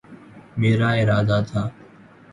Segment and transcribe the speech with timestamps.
[0.59, 1.61] میرا ارادہ تھا